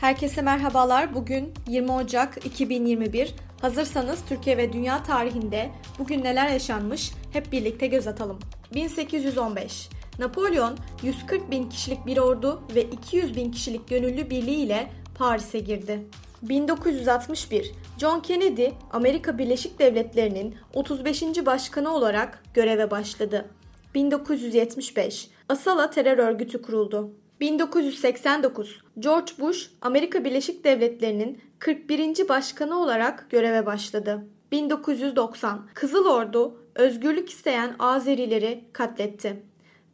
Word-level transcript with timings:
Herkese 0.00 0.42
merhabalar. 0.42 1.14
Bugün 1.14 1.54
20 1.68 1.92
Ocak 1.92 2.46
2021. 2.46 3.34
Hazırsanız 3.60 4.24
Türkiye 4.28 4.56
ve 4.56 4.72
dünya 4.72 5.02
tarihinde 5.02 5.70
bugün 5.98 6.24
neler 6.24 6.48
yaşanmış 6.48 7.12
hep 7.32 7.52
birlikte 7.52 7.86
göz 7.86 8.06
atalım. 8.06 8.38
1815 8.74 9.88
Napolyon 10.18 10.76
140 11.02 11.50
bin 11.50 11.68
kişilik 11.68 12.06
bir 12.06 12.18
ordu 12.18 12.62
ve 12.74 12.82
200 12.82 13.36
bin 13.36 13.50
kişilik 13.50 13.88
gönüllü 13.88 14.30
birliği 14.30 14.56
ile 14.56 14.90
Paris'e 15.18 15.58
girdi. 15.58 16.06
1961 16.42 17.72
John 17.98 18.20
Kennedy 18.20 18.66
Amerika 18.92 19.38
Birleşik 19.38 19.78
Devletleri'nin 19.78 20.54
35. 20.74 21.22
başkanı 21.22 21.94
olarak 21.94 22.42
göreve 22.54 22.90
başladı. 22.90 23.48
1975 23.94 25.28
Asala 25.48 25.90
terör 25.90 26.18
örgütü 26.18 26.62
kuruldu. 26.62 27.10
1989 27.40 28.80
George 28.98 29.32
Bush 29.38 29.70
Amerika 29.80 30.24
Birleşik 30.24 30.64
Devletleri'nin 30.64 31.40
41. 31.58 32.28
başkanı 32.28 32.80
olarak 32.80 33.30
göreve 33.30 33.66
başladı. 33.66 34.26
1990 34.52 35.66
Kızıl 35.74 36.06
Ordu 36.06 36.60
özgürlük 36.74 37.30
isteyen 37.30 37.74
Azerileri 37.78 38.64
katletti. 38.72 39.42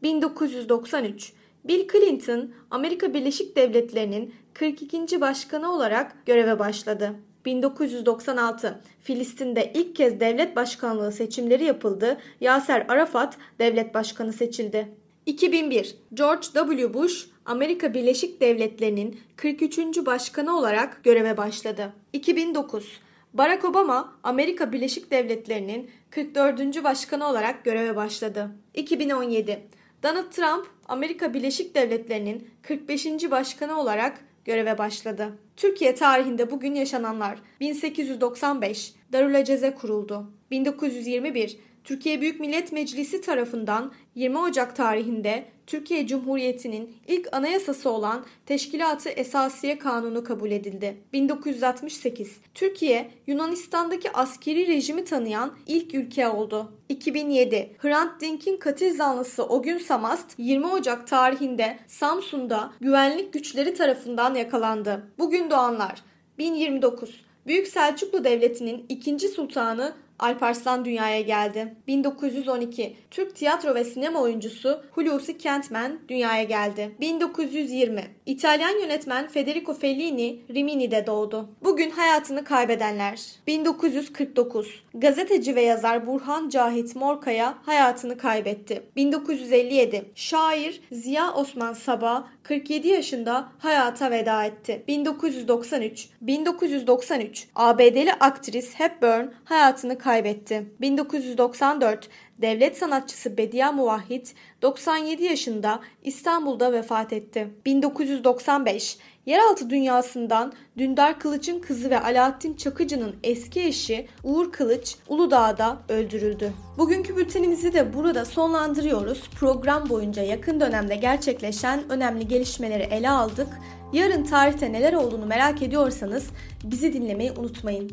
1993 0.02 1.32
Bill 1.64 1.88
Clinton 1.88 2.50
Amerika 2.70 3.14
Birleşik 3.14 3.56
Devletleri'nin 3.56 4.34
42. 4.54 5.20
başkanı 5.20 5.72
olarak 5.72 6.26
göreve 6.26 6.58
başladı. 6.58 7.14
1996 7.44 8.80
Filistin'de 9.00 9.72
ilk 9.74 9.96
kez 9.96 10.20
devlet 10.20 10.56
başkanlığı 10.56 11.12
seçimleri 11.12 11.64
yapıldı. 11.64 12.16
Yaser 12.40 12.86
Arafat 12.88 13.38
devlet 13.58 13.94
başkanı 13.94 14.32
seçildi. 14.32 15.01
2001 15.26 15.96
George 16.14 16.46
W. 16.54 16.94
Bush 16.94 17.26
Amerika 17.44 17.94
Birleşik 17.94 18.40
Devletleri'nin 18.40 19.20
43. 19.36 19.78
başkanı 20.06 20.58
olarak 20.58 21.04
göreve 21.04 21.36
başladı. 21.36 21.92
2009 22.12 23.00
Barack 23.34 23.64
Obama 23.64 24.14
Amerika 24.22 24.72
Birleşik 24.72 25.10
Devletleri'nin 25.10 25.90
44. 26.10 26.84
başkanı 26.84 27.28
olarak 27.28 27.64
göreve 27.64 27.96
başladı. 27.96 28.50
2017 28.74 29.66
Donald 30.02 30.30
Trump 30.30 30.66
Amerika 30.88 31.34
Birleşik 31.34 31.74
Devletleri'nin 31.74 32.50
45. 32.62 33.06
başkanı 33.30 33.80
olarak 33.80 34.20
göreve 34.44 34.78
başladı. 34.78 35.38
Türkiye 35.56 35.94
tarihinde 35.94 36.50
bugün 36.50 36.74
yaşananlar 36.74 37.38
1895 37.60 38.94
Darülaceze 39.12 39.74
kuruldu. 39.74 40.30
1921 40.50 41.58
Türkiye 41.84 42.20
Büyük 42.20 42.40
Millet 42.40 42.72
Meclisi 42.72 43.20
tarafından 43.20 43.92
20 44.14 44.38
Ocak 44.38 44.76
tarihinde 44.76 45.44
Türkiye 45.66 46.06
Cumhuriyeti'nin 46.06 46.96
ilk 47.06 47.28
anayasası 47.32 47.90
olan 47.90 48.24
Teşkilat-ı 48.46 49.08
Esasiye 49.08 49.78
Kanunu 49.78 50.24
kabul 50.24 50.50
edildi. 50.50 50.96
1968 51.12 52.40
Türkiye 52.54 53.10
Yunanistan'daki 53.26 54.12
askeri 54.12 54.66
rejimi 54.66 55.04
tanıyan 55.04 55.54
ilk 55.66 55.94
ülke 55.94 56.28
oldu. 56.28 56.72
2007 56.88 57.76
Hrant 57.78 58.20
Dink'in 58.20 58.56
katil 58.56 58.96
zanlısı 58.96 59.44
Ogün 59.44 59.78
Samast 59.78 60.34
20 60.38 60.66
Ocak 60.66 61.06
tarihinde 61.06 61.78
Samsun'da 61.86 62.72
güvenlik 62.80 63.32
güçleri 63.32 63.74
tarafından 63.74 64.34
yakalandı. 64.34 65.12
Bugün 65.18 65.50
doğanlar 65.50 66.02
1029 66.38 67.24
Büyük 67.46 67.68
Selçuklu 67.68 68.24
Devleti'nin 68.24 68.86
ikinci 68.88 69.28
sultanı 69.28 69.94
Alparslan 70.22 70.84
dünyaya 70.84 71.20
geldi. 71.20 71.74
1912 71.86 72.96
Türk 73.10 73.36
tiyatro 73.36 73.74
ve 73.74 73.84
sinema 73.84 74.20
oyuncusu 74.20 74.82
Hulusi 74.90 75.38
Kentmen 75.38 75.98
dünyaya 76.08 76.42
geldi. 76.42 76.96
1920 77.00 78.02
İtalyan 78.26 78.80
yönetmen 78.80 79.28
Federico 79.28 79.74
Fellini 79.74 80.40
Rimini'de 80.54 81.06
doğdu. 81.06 81.48
Bugün 81.64 81.90
hayatını 81.90 82.44
kaybedenler 82.44 83.20
1949 83.46 84.82
Gazeteci 84.94 85.56
ve 85.56 85.62
yazar 85.62 86.06
Burhan 86.06 86.48
Cahit 86.48 86.96
Morkaya 86.96 87.58
hayatını 87.62 88.18
kaybetti. 88.18 88.82
1957 88.96 90.04
Şair 90.14 90.80
Ziya 90.92 91.34
Osman 91.34 91.72
Sabah 91.72 92.24
47 92.42 92.88
yaşında 92.88 93.48
hayata 93.58 94.10
veda 94.10 94.44
etti. 94.44 94.84
1993 94.88 96.08
1993 96.20 97.48
ABD'li 97.54 98.12
aktris 98.12 98.74
Hepburn 98.74 99.26
hayatını 99.44 99.98
kaybetti. 100.12 100.72
1994 100.80 102.08
devlet 102.38 102.78
sanatçısı 102.78 103.36
Bedia 103.36 103.72
Muvahhid 103.72 104.26
97 104.62 105.24
yaşında 105.24 105.80
İstanbul'da 106.02 106.72
vefat 106.72 107.12
etti. 107.12 107.48
1995 107.66 108.98
Yeraltı 109.26 109.70
dünyasından 109.70 110.52
Dündar 110.78 111.20
Kılıç'ın 111.20 111.60
kızı 111.60 111.90
ve 111.90 112.00
Alaaddin 112.00 112.54
Çakıcı'nın 112.54 113.16
eski 113.22 113.62
eşi 113.62 114.08
Uğur 114.24 114.52
Kılıç 114.52 114.96
Uludağ'da 115.08 115.78
öldürüldü. 115.88 116.52
Bugünkü 116.78 117.16
bültenimizi 117.16 117.72
de 117.72 117.94
burada 117.94 118.24
sonlandırıyoruz. 118.24 119.30
Program 119.40 119.88
boyunca 119.88 120.22
yakın 120.22 120.60
dönemde 120.60 120.96
gerçekleşen 120.96 121.90
önemli 121.90 122.28
gelişmeleri 122.28 122.82
ele 122.82 123.10
aldık. 123.10 123.48
Yarın 123.92 124.24
tarihte 124.24 124.72
neler 124.72 124.92
olduğunu 124.92 125.26
merak 125.26 125.62
ediyorsanız 125.62 126.30
bizi 126.64 126.92
dinlemeyi 126.92 127.32
unutmayın. 127.32 127.92